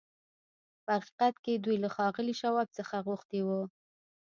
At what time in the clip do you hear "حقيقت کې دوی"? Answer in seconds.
0.97-1.77